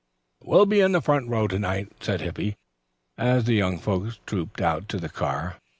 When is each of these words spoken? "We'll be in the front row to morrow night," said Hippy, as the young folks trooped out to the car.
"We'll 0.43 0.65
be 0.65 0.79
in 0.81 0.93
the 0.93 1.01
front 1.03 1.29
row 1.29 1.45
to 1.47 1.59
morrow 1.59 1.73
night," 1.75 1.91
said 2.01 2.21
Hippy, 2.21 2.55
as 3.19 3.43
the 3.43 3.53
young 3.53 3.77
folks 3.77 4.17
trooped 4.25 4.59
out 4.59 4.89
to 4.89 4.97
the 4.97 5.09
car. 5.09 5.57